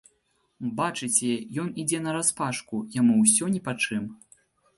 [0.79, 1.29] Бачыце,
[1.63, 4.03] ён ідзе нараспашку, яму ўсё ні па чым.